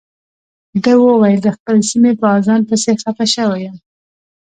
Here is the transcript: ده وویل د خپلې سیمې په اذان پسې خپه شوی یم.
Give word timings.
ده 0.83 0.93
وویل 0.97 1.39
د 1.43 1.47
خپلې 1.55 1.81
سیمې 1.91 2.11
په 2.21 2.25
اذان 2.37 2.61
پسې 2.69 2.91
خپه 3.01 3.25
شوی 3.33 3.59
یم. 3.65 3.77